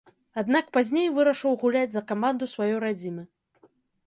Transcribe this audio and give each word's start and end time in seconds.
Аднак 0.41 0.71
пазней 0.77 1.11
вырашыў 1.17 1.53
гуляць 1.65 1.93
за 1.97 2.03
каманду 2.13 2.49
сваёй 2.55 2.75
радзімы. 2.87 3.23